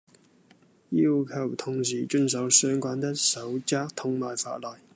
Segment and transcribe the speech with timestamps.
[0.89, 4.65] 要求同事遵守相關的守則同埋法例